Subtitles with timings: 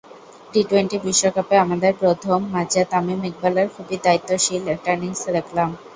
[0.51, 5.69] T twenty বিশ্বকাপে আমাদের প্রথম ম্যাচে তামিম ইকবালের খুবই দায়িত্বশীল একটা ইনিংস দেখলাম।